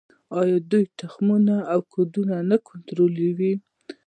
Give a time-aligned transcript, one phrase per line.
[0.39, 2.11] آیا دوی تخمونه او کود
[2.49, 3.53] نه کنټرولوي؟